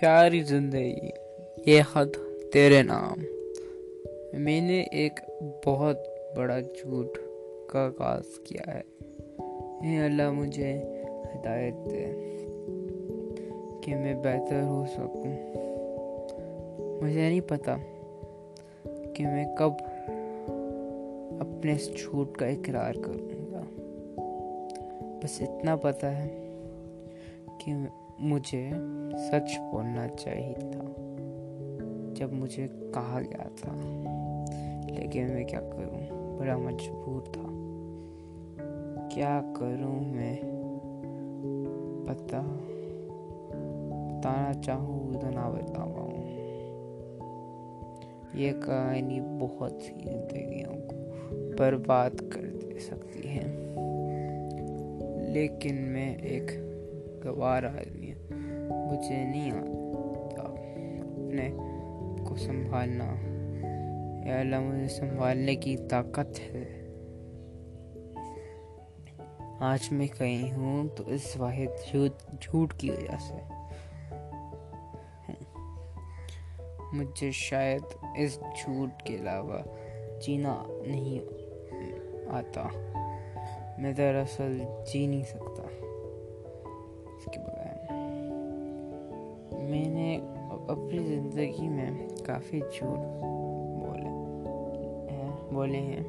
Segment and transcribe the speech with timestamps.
[0.00, 1.08] پیاری زندگی۔
[1.66, 2.18] یہ خط
[2.52, 3.24] تیرے نام۔
[4.32, 5.20] میں نے ایک
[5.66, 5.98] بہت
[6.36, 7.18] بڑا جھوٹ
[7.68, 8.80] کا آغاز کیا ہے۔
[9.82, 12.06] اے اللہ، مجھے ہدایت دے
[13.82, 15.24] کہ میں بہتر ہو سکوں۔
[17.02, 17.76] مجھے نہیں پتا
[19.14, 19.72] کہ میں کب
[21.40, 23.62] اپنے اس جھوٹ کا اقرار کروں گا۔
[25.24, 26.40] بس اتنا پتا ہے
[27.64, 27.72] کہ
[28.18, 28.70] مجھے
[29.18, 30.84] سچ بولنا چاہیے تھا۔
[32.14, 33.72] جب مجھے کہا گیا تھا۔
[34.88, 37.50] لیکن میں کیا کروں؟ بڑا مجبور تھا۔
[39.10, 40.36] کیا کروں میں؟
[42.06, 42.42] پتا
[44.18, 46.24] بتانا چاہوں تو نہ بتا پاؤں
[48.34, 50.96] یہ کہانی بہت سی زندگیوں کو
[51.58, 53.74] برباد کر دے سکتی ہے۔
[55.32, 56.50] لیکن میں ایک
[57.24, 58.03] گوار آدمی
[58.94, 61.50] مجھے نہیں آتا اپنے
[62.28, 63.14] کو سنبھالنا
[64.28, 66.80] یا اللہ مجھے سنبھالنے کی طاقت ہے۔
[69.60, 71.92] آج میں کہیں ہوں تو اس واحد
[72.40, 73.34] جھوٹ کی وجہ سے۔
[76.92, 77.82] مجھے شاید
[78.18, 79.58] اس جھوٹ کے علاوہ
[80.20, 81.18] جینا نہیں
[82.28, 82.68] آتا۔
[83.78, 85.62] میں دراصل جی نہیں سکتا۔
[89.64, 90.18] میں نے
[90.68, 92.98] اپنی زندگی میں کافی جھوٹ
[93.86, 94.08] بولے
[95.52, 96.02] بولے ہیں۔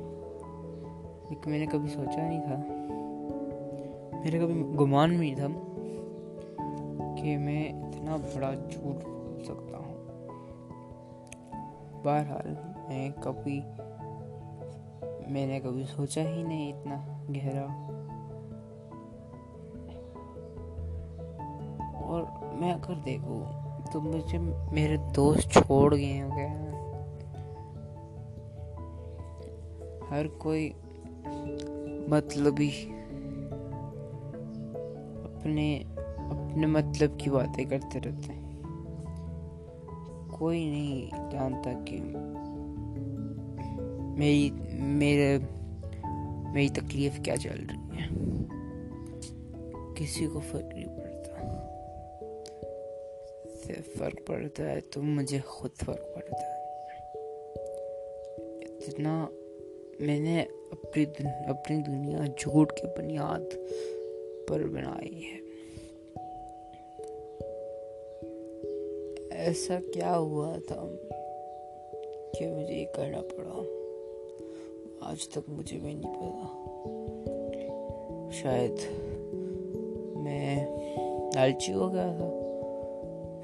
[1.30, 2.62] لیکن میں نے کبھی سوچا نہیں تھا،
[4.20, 5.48] میرے کبھی گمان بھی نہیں تھا
[7.16, 9.96] کہ میں اتنا بڑا جھوٹ بول سکتا ہوں۔
[12.04, 12.54] بہرحال،
[12.88, 13.62] میں کبھی،
[15.28, 16.96] میں نے کبھی سوچا ہی نہیں اتنا
[17.36, 17.66] گہرا۔
[22.16, 23.44] اور میں اگر دیکھوں
[23.92, 24.38] تو مجھے
[24.72, 26.48] میرے دوست چھوڑ گئے ہو گئے
[30.12, 30.74] ہر کوئی
[32.08, 32.70] مطلبی
[35.24, 38.62] اپنے اپنے مطلب کی باتیں کرتے رہتے ہیں۔
[40.32, 42.00] کوئی نہیں جانتا کہ
[44.18, 45.40] میری، میرے،
[46.52, 48.08] میری تکلیف کیا چل رہی ہے۔
[49.96, 50.65] کسی کو فرق
[53.68, 56.66] صرف فرق پڑتا ہے تو مجھے خود فرق پڑتا ہے۔
[58.78, 59.28] اتنا
[60.00, 61.06] میں نے اپنی
[61.48, 63.58] اپنی دنیا جھوٹ کے بنیاد
[64.48, 65.38] پر بنائی ہے۔
[69.32, 70.90] ایسا کیا ہوا تھا
[72.40, 73.64] کہ مجھے یہ کرنا پڑا؟
[75.00, 76.48] آج تک مجھے بھی نہیں پتا۔
[78.32, 78.80] شاید
[80.16, 80.66] میں
[81.36, 82.45] لالچی ہو گیا تھا۔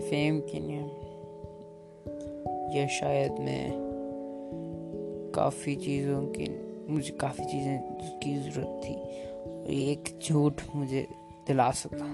[0.09, 0.81] فیم کے لیے
[2.73, 3.71] یا شاید میں
[5.33, 6.45] کافی چیزوں کی
[6.87, 7.81] مجھے کافی چیزیں
[8.19, 11.05] کی ضرورت تھی۔ اور ایک جھوٹ مجھے
[11.47, 12.05] دلا سکتا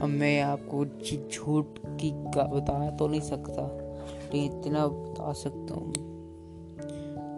[0.00, 3.68] اب میں آپ کو جی جھوٹ کی بتا تو نہیں سکتا،
[4.32, 5.92] لیکن اتنا بتا سکتا ہوں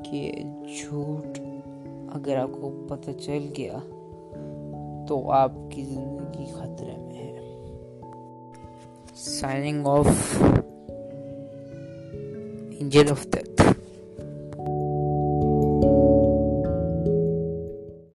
[0.04, 0.32] کہ
[0.78, 1.38] جھوٹ
[2.14, 3.78] اگر آپ کو پتہ چل گیا
[5.08, 7.11] تو آپ کی زندگی خطرے میں
[9.22, 10.42] signing of
[12.80, 13.51] angel of death